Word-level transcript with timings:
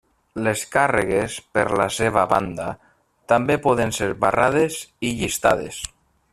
Les 0.45 0.61
càrregues, 0.75 1.35
per 1.57 1.65
la 1.81 1.85
seva 1.97 2.23
banda, 2.33 2.71
també 3.35 3.61
poden 3.69 3.95
ser 4.01 4.11
barrades 4.27 4.81
i 5.11 5.17
llistades. 5.21 5.83